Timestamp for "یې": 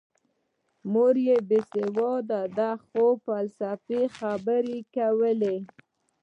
1.27-1.37, 4.81-4.85